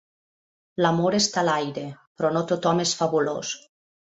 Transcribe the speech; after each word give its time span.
L'amor 0.85 1.17
està 1.17 1.41
a 1.41 1.43
l'aire, 1.49 1.83
però 2.19 2.33
no 2.39 2.43
tothom 2.53 2.83
és 2.87 2.97
fabulós. 3.05 3.55